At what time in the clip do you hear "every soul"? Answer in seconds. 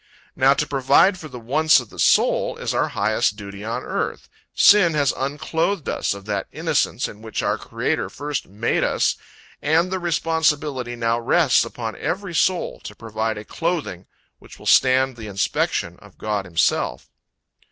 11.97-12.79